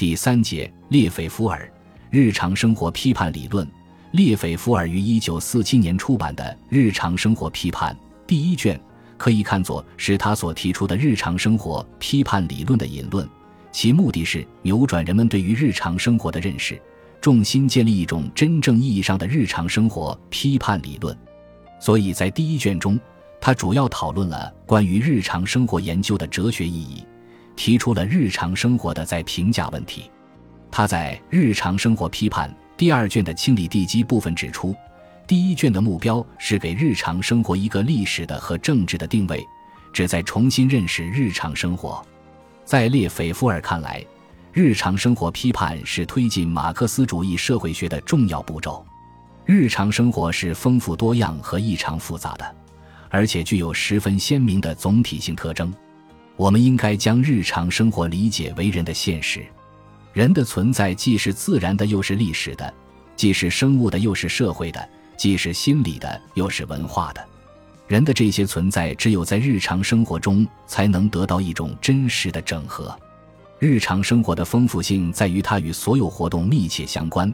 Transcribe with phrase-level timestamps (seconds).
[0.00, 1.70] 第三节，列斐福尔
[2.08, 3.68] 日常生活批判理论。
[4.12, 7.94] 列斐福尔于一九四七年出版的《日常生活批判》
[8.26, 8.80] 第一卷，
[9.18, 13.28] 可以看作是他所提出的日常生活批判理论的引论，
[13.72, 16.80] 其目的是扭转人们对于日常生活的认识，
[17.20, 21.14] 重新建立一种真正意义上的日常生活批判理论。
[21.78, 22.98] 所以在第一卷中，
[23.38, 27.04] 他主要讨论了关于日常生活研究的哲学意义。
[27.60, 30.10] 提出了日常生活的再评价问题。
[30.70, 34.74] 他在《日常生活批判》第二卷的清理地基部分指出，
[35.26, 39.46] 第一卷的目标是给日常生活一个历史的和政治的定位，
[39.92, 42.02] 旨在重新认识日常生活。
[42.64, 44.02] 在列斐夫尔看来，
[44.54, 48.82] 日常生活批判是推进马克思主义社会学的重要步骤。
[49.44, 52.56] 日常生活是丰富多样和异常复杂的，
[53.10, 55.70] 而且具有十分鲜明的总体性特征。
[56.40, 59.44] 我们应该将日常生活理解为人的现实。
[60.14, 62.64] 人的存在既是自然的，又是历史的；
[63.14, 64.80] 既是生物的，又是社会的；
[65.18, 67.22] 既是心理的，又是文化的。
[67.86, 72.98] 人的这些存在，只有在日常生活中才能得到一种真实的整合。
[73.58, 77.30] 日常生活的丰富性在于它与所有活动密切相关，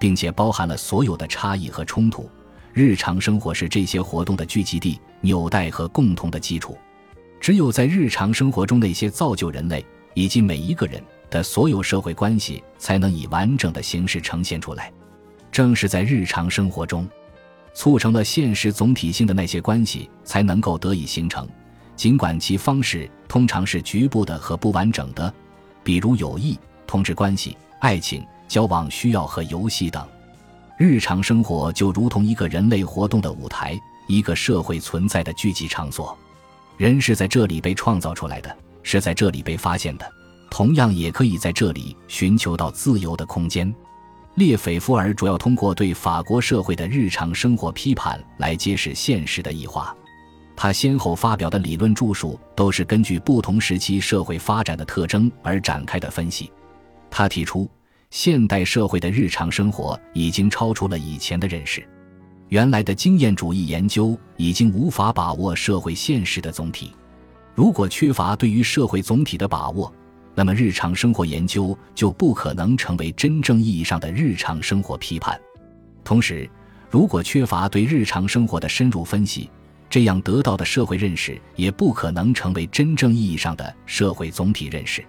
[0.00, 2.28] 并且包含了所有的差异和冲突。
[2.72, 6.76] 日常生活是这些活动的聚集地、纽带和共同的基础。
[7.40, 14.92] 只有在日常生活中，那些造就人类以及每一个人的所有社会关系，才能以完整的形式呈现出来。
[15.50, 17.08] 正是在日常生活中，
[17.72, 21.48] 促成了现实总体性的那些关系，才能够得以形成。
[21.96, 25.32] 尽管其方式通常是局部的和不完整的，
[25.82, 30.06] 比如友谊、同志关系、爱情、交往需要和游戏等。
[30.78, 36.16] 日常生活就如同一个人类活动的舞台，一个社会存在的聚集场所。
[36.78, 40.08] 人是在这里被创造出来的，是在这里被发现的，
[40.48, 43.74] 同样也可以在这里寻求到自由的空间。
[44.36, 49.92] 列斐夫尔主要通过对法国社会的日常生活批判来揭示现实的异化。
[50.54, 56.48] 他先后发表的理论著述都是根据不同时期社会发展的特征而展开的分析。
[57.10, 57.68] 他提出，
[58.10, 61.84] 现代社会的日常生活已经超出了以前的认识。
[62.48, 66.92] 原来的经验主义研究已经无法把握社会现实的总体。
[67.54, 69.92] 如果缺乏对于社会总体的把握，
[70.34, 75.38] 那么日常生活研究就不可能成为真正意义上的日常生活批判。
[76.04, 76.48] 同时，
[76.88, 79.50] 如果缺乏对日常生活的深入分析，
[79.90, 85.04] 这样得到的社会认识也不可能成为真正意义上的社会总体认识。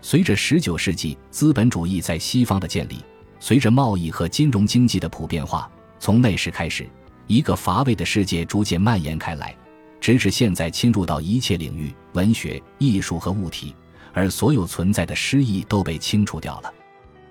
[0.00, 2.96] 随着19世纪资本主义在西方的建立，
[3.38, 5.70] 随着贸易和金融经济的普遍化。
[6.02, 6.84] 从那时开始，
[7.28, 9.54] 一个乏味的世界逐渐蔓延开来，
[10.00, 13.72] 直至现在侵入到一切领域，文学、艺术和物体，
[14.12, 16.74] 而所有存在的诗意都被清除掉了。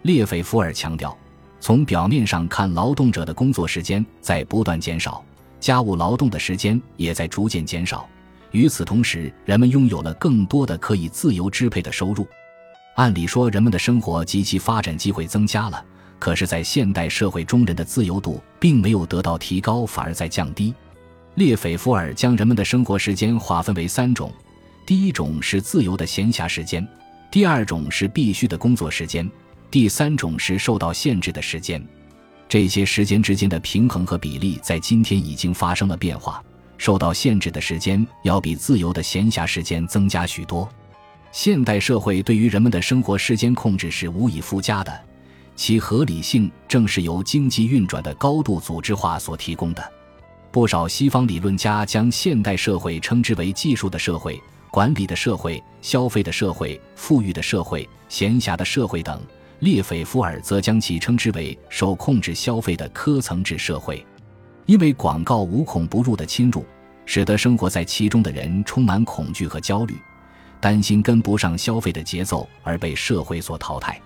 [0.04, 1.18] 列斐福尔强调，
[1.60, 5.22] 从表面上看，劳动者的工作时间在不断减少，
[5.60, 8.08] 家务劳动的时间也在逐渐减少。
[8.52, 12.26] 与此同时，人们拥有了更多的可以自由支配的收入。
[12.96, 15.84] 按理说，人们的生活及其发展机会增加了。
[16.22, 20.72] 可是，在现代社会中，人的自由度并没有得到提高，反而在降低。
[21.34, 24.32] 列斐福尔将人们的生活时间划分为三种：
[24.86, 26.84] 第一种是自由的闲暇时间；
[27.32, 29.26] 第二种是必须的工作时间；
[29.72, 31.84] 第三种是受到限制的时间。
[32.48, 36.44] 这些时间之间的平衡和比例在今天已经发生了变化。
[36.78, 40.70] 受到限制的时间要比自由的闲暇时间增加许多。
[41.32, 45.02] 现代社会对于人们的生活时间控制是无以复加的。
[45.56, 49.94] 其合理性正是由经济运转的高度组织化所提供的。
[50.52, 59.22] 不少西方理论家将现代社会称之为技术的社会、管理的社会、消费的社会、富裕的社会、闲暇的社会等。
[59.60, 64.04] 列斐福尔则将其称之为受控制消费的科层制社会，
[64.66, 66.66] 因为广告无孔不入的侵入，
[67.06, 69.96] 使得生活在其中的人充满恐惧和焦虑，
[70.60, 74.02] 担心跟不上消费的节奏而被社会所淘汰。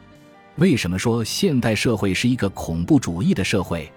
[0.57, 3.91] 为什么说现代社会是一个恐怖主义的社会？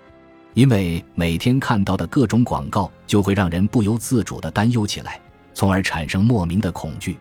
[0.54, 5.20] 因为每天看到的各种广告就会让人不由自主地担忧起来，
[5.54, 7.16] 从而产生莫名的恐惧。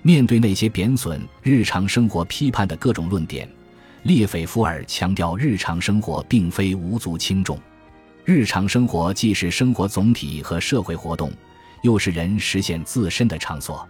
[0.00, 3.46] 面对那些贬损日常生活批判的各种论点，
[4.04, 7.58] 列斐福尔强调：日常生活并非无足轻重，
[8.24, 11.30] 日常生活既是生活总体和社会活动，
[11.82, 13.86] 又是人实现自身的场所。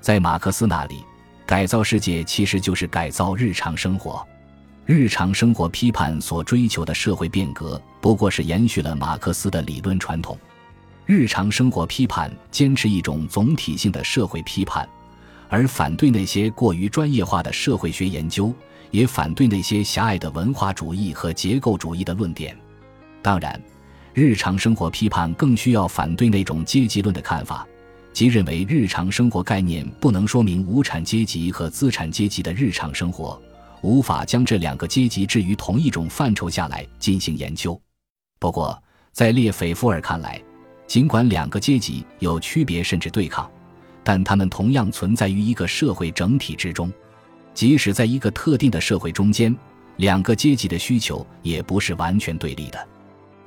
[0.00, 1.04] 在马克思那里。
[1.46, 4.26] 改造世界其实就是改造日常生活，
[4.86, 10.38] 日常生活批判所追求的社会变革，不过是延续了马克思的理论传统。
[11.06, 14.86] 日常生活批判坚持一种总体性的社会批判，
[15.48, 18.52] 而反对那些过于专业化的社会学研究，
[18.90, 22.54] 也反对那些狭隘的文化主义和结构主义的论点。
[23.22, 23.58] 当然，
[24.12, 27.66] 日常生活批判更需要反对那种阶级论的看法，
[28.12, 33.40] 即认为日常生活概念不能说明无产阶级和资产阶级的日常生活，
[33.84, 37.78] 无法将这两个阶级置于同一种范畴下来进行研究。
[38.38, 38.82] 不过，
[39.12, 40.42] 在列斐夫尔看来，
[40.86, 43.48] 尽管两个阶级有区别甚至对抗，
[44.02, 46.90] 但他们同样存在于一个社会整体之中。
[47.52, 49.54] 即使在一个特定的社会中间，
[49.98, 52.88] 两个阶级的需求也不是完全对立的。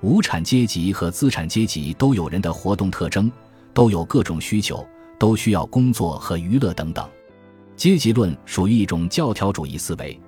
[0.01, 3.31] 无产阶级和资产阶级都有人的活动特征，
[3.73, 4.87] 都有各种需求，
[5.17, 7.09] 都需要工作和娱乐等等。
[7.75, 10.19] 阶级论属于一种教条主义思维，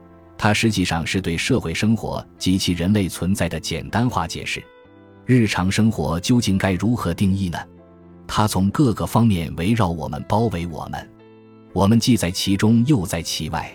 [0.42, 4.64] 它实际上是对社会生活及其人类存在的简单化解释。
[5.26, 7.60] 日常生活究竟该如何定义呢？
[8.26, 11.10] 它从各个方面围绕我们，包围我们。
[11.74, 13.70] 我们既在其中，又在其外。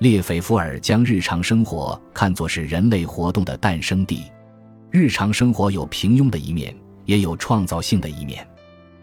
[0.00, 4.24] 列斐福尔将日常生活看作是人类活动的诞生地。
[4.90, 6.74] 日常生活有平庸的一面，
[7.04, 8.44] 也有创造性的一面。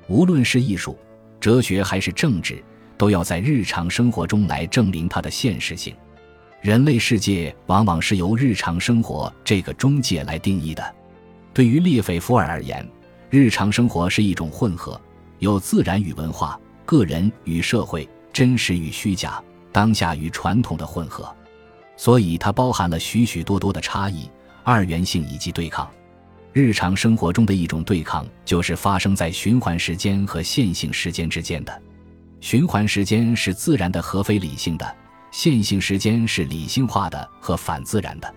[0.09, 0.99] 无论是艺术、
[1.39, 2.61] 哲学还是政治，
[2.97, 5.95] 都要在日常生活中来证明它的现实性。
[6.61, 10.95] 人类世界往往是由日常生活这个中介来定义的。
[11.53, 12.87] 对于列斐福尔而言，
[13.29, 14.99] 日常生活是一种混合，
[15.39, 18.07] 有自然与文化、个人与社会。
[18.31, 21.35] 真实与虚假，当下与传统的混合，
[21.97, 24.29] 所以它包含了许许多多的差异、
[24.63, 25.89] 二元性以及对抗。
[26.53, 31.81] 日常生活中的一种对抗，就是发生在循环时间和线性时间之间的。
[32.39, 34.95] 循环时间是自然的和非理性的，
[35.31, 38.33] 线性时间是理性化的和反自然的。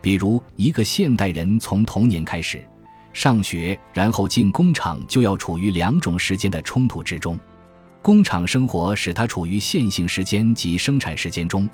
[0.00, 2.64] 比如，一个现代人从童年开始
[3.12, 7.38] 上学，然后进工厂，就要处于两种时间的冲突之中。
[8.00, 11.68] 工厂生活使他处于线性时间及生产时间中，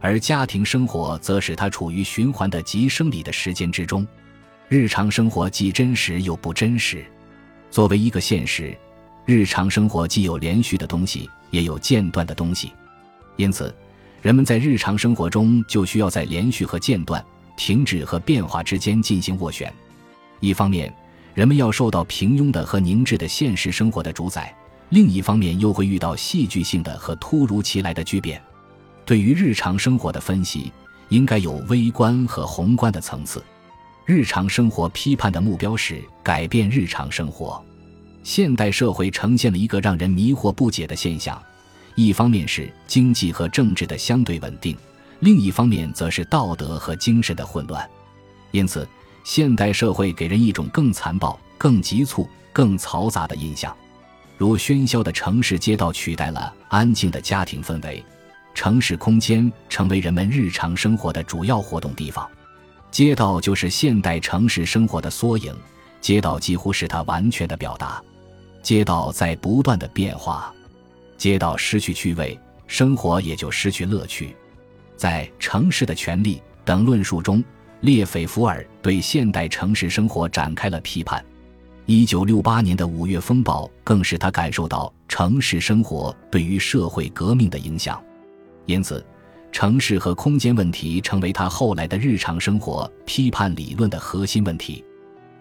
[0.00, 4.06] 而家庭生活则使他处于循环的及生理的时间之中。
[4.68, 7.04] 日常生活既真实又不真实。
[7.70, 8.76] 作为一个现实，
[9.24, 12.70] 日常生活既有连续的东西，也有间断的东西。
[13.36, 13.74] 因此，
[14.22, 17.22] 人们在日常生活中就需要在连续和间断、
[17.56, 19.70] 停止和变化之间进行斡旋。
[20.38, 20.94] 一方面，
[21.34, 24.54] 人们要受到平庸的和凝滞的现实生活的主宰。
[24.90, 28.40] 另一方面，又会遇到戏剧性的和突如其来的巨变。
[29.04, 30.70] 对于日常生活的分析，
[31.08, 33.42] 应该有微观和宏观的层次。
[34.06, 37.60] 日常生活批判的目标是改变日常生活。
[38.22, 41.40] 现代社会呈现了一个让人迷惑不解的现象：
[41.94, 44.76] 一方面是经济和政治的相对稳定，
[45.20, 47.88] 另一方面则是道德和精神的混乱。
[48.50, 48.86] 因此，
[49.24, 53.74] 现代社会给人一种更残暴、更急促、更嘈杂的印象。
[54.36, 58.04] 如喧嚣的城市街道取代了安静的家庭氛围，
[58.54, 62.28] 城市空间成为人们日常生活的主要活动地方，
[62.90, 65.54] 街道就是现代城市生活的缩影，
[66.00, 68.02] 街道几乎是它完全的表达。
[68.62, 70.52] 街道在不断的变化，
[71.22, 72.36] 街道失去趣味，
[72.66, 74.34] 生活也就失去乐趣。
[74.96, 77.44] 在《城市的权利》等论述中，
[77.82, 81.24] 列斐福尔对现代城市生活展开了批判。
[81.86, 88.02] 一九六八年的五月风暴更使他感受到城市生活对于社会革命的影响，
[88.66, 89.06] 因此，
[89.52, 94.84] 城市和空间问题成为他后来的日常生活批判理论的核心问题。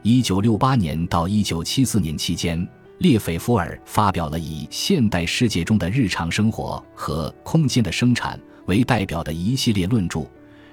[0.03, 2.67] 一九六八年到一九七四年期间，
[3.01, 10.23] 列斐福尔发表了以现代世界中的日常生活和空间的生产为代表的一系列论著，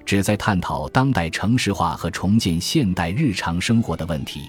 [0.05, 4.43] 旨在探讨当代城市化和重建现代日常生活的问题。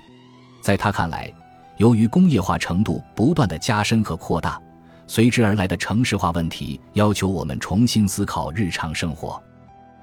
[0.61, 1.33] 在他看来，
[1.77, 4.61] 由于工业化程度不断的加深和扩大，
[5.07, 9.41] 随之而来的城市化问题要求我们重新思考日常生活。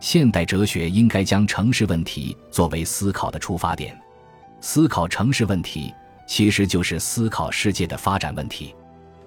[0.00, 3.94] 现代哲学应该将城市问题作为思考的出发点。
[4.62, 5.92] 思考城市问题，
[6.26, 8.74] 其实就是思考世界的发展问题。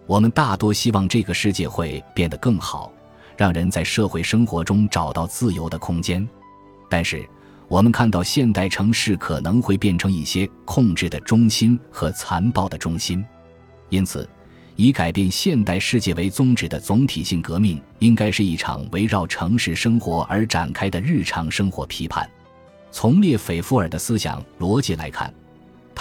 [0.05, 2.91] 我们大多希望这个世界会变得更好，
[3.37, 6.27] 让人在社会生活中找到自由的空间。
[6.89, 7.27] 但是，
[7.67, 13.23] 我们看到现代城市可能会变成一些控制的中心和残暴的中心，
[13.89, 14.27] 因此，
[14.75, 22.27] 以改变现代世界为宗旨的总体性革命，应该是一场围绕城市生活而展开的日常生活批判。
[22.89, 25.31] 从列斐夫尔的思想逻辑来看，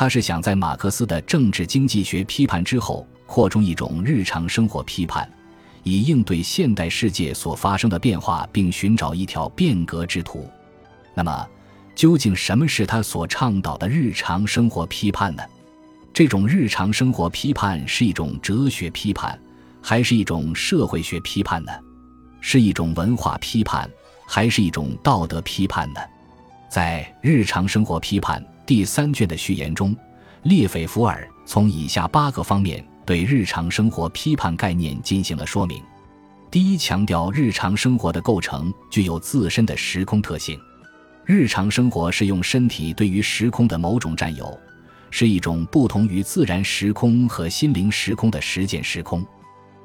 [0.01, 5.29] 他是想在马克思的政治经济学批判之后，扩充一种日常生活批判，
[5.83, 10.49] 以应对现代世界所发生的变化，并寻找一条变革之途。
[11.15, 11.49] 那么，
[11.97, 15.43] 究竟什么是他所倡导的日常生活批判呢？
[16.15, 19.37] 这种日常生活批判是一种哲学批判，
[19.83, 21.73] 还是一种社会学批判呢？
[22.41, 23.91] 是一种文化批判，
[24.29, 26.01] 还是一种道德批判呢？
[26.71, 29.97] 在《日常生活批判》第三卷的序言中，
[30.43, 35.83] 列斐福尔从以下八个方面对日常生活批判概念进行了说明。
[36.51, 40.61] 第一，强调日常生活的构成具有自身的时空特性。
[41.25, 44.61] 日常生活是用身体对于时空的某种占有，
[45.11, 49.27] 是一种不同于自然时空和心灵时空的实践时空。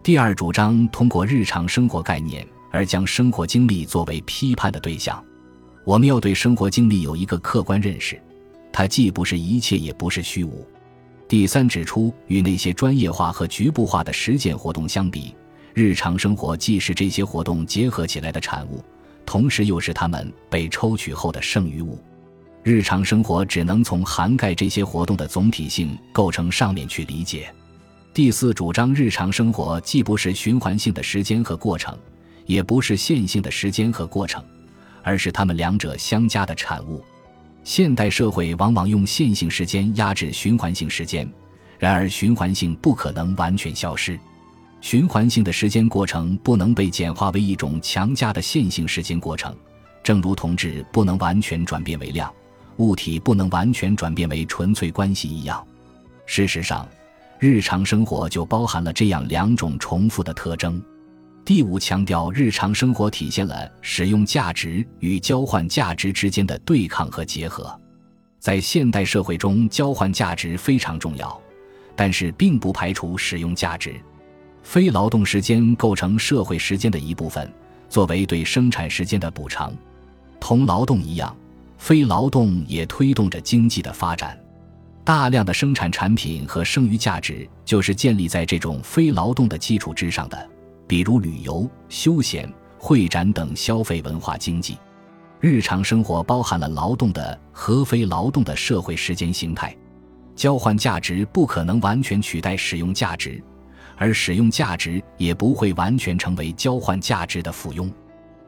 [0.04, 5.24] 第二，主张通过日常生活概念而将生活经历作为批判的对象。
[5.86, 8.22] 我们要对生活经历有一个客观认识，
[8.74, 10.68] 它既不是一切，也不是虚无。
[11.27, 15.36] 第三，指出与那些专业化和局部化的实践活动相比，
[15.75, 18.84] 日常生活既是这些活动结合起来的产物，
[19.25, 21.98] 同时又是它们被抽取后的剩余物。
[22.63, 27.53] 日常生活只能从涵盖这些活动的总体性构成上面去理解。
[28.13, 31.98] 第四，主张日常生活既不是循环性的时间和过程，
[32.46, 34.44] 也不是线性的时间和过程。
[35.06, 37.03] 而是它们两者相加的产物。
[37.63, 41.27] 现代社会往往用线性时间压制循环性时间，
[41.79, 44.20] 然而循环性不可能完全消失。
[44.82, 49.55] 循环性的时间过程不能被简化为一种强加的线性时间过程，
[50.03, 52.32] 正如同质不能完全转变为量，
[52.77, 55.65] 物体不能完全转变为纯粹关系一样。
[56.25, 56.86] 事实上，
[57.39, 60.84] 日常生活就包含了这样两种重复的特征。
[61.46, 67.78] 第五，强调日常生活体现了使用价值与交换价值之间的对抗和结合。
[68.40, 71.38] 在现代社会中，交换价值非常重要，
[71.98, 73.94] 但是并不排除使用价值。
[74.62, 77.52] 非劳动时间构成社会时间的一部分，
[77.90, 79.76] 作为对生产时间的补偿。
[80.40, 81.36] 同劳动一样，
[81.78, 84.40] 非劳动也推动着经济的发展。
[85.04, 90.50] 大量的生产产品和剩余价值就是建立在这种非劳动的基础之上的。
[90.94, 92.48] 比如旅游、休闲、
[92.78, 94.78] 会展等消费文化经济，
[95.40, 99.76] 日常生活包含了劳动的和非劳动的社会时间形态。
[100.36, 103.44] 交换价值不可能完全取代使用价值，
[103.98, 107.92] 而使用价值也不会完全成为交换价值的附庸。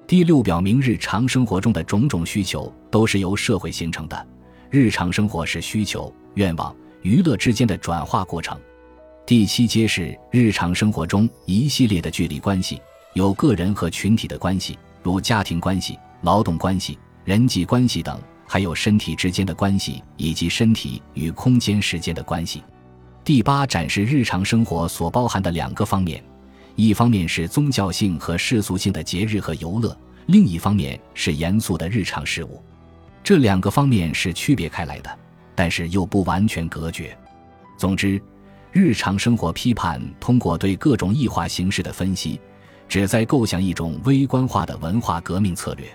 [0.06, 4.28] 第六，表明日常生活中的种种需求都是由社会形成的，
[4.70, 8.56] 日常生活是需求、愿望、娱乐之间的转化过程。
[9.26, 12.80] 第七，揭示日常生活中一系列的距离关系，
[13.14, 22.64] 有个人和群体的关系，如家庭关系、劳动关系、人际关系等，还有身体之间的关系以及身体与空间时间的关系。
[23.24, 26.24] 第八，展示日常生活所包含的两个方面：
[26.76, 32.64] 一方面是宗教性和世俗性的节日和游乐，另一方面是严肃的日常事务。
[33.24, 35.10] 这两个方面是区别开来的，
[35.56, 37.18] 但是又不完全隔绝。
[37.76, 38.22] 总之。
[38.78, 42.42] 日常生活批判通过对各种异化形式的分析，
[42.90, 45.88] 旨在构想一种微观化的文化革命策略。